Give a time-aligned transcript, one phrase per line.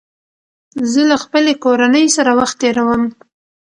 [0.91, 3.03] زه له خپلې کورنۍ سره وخت تېروم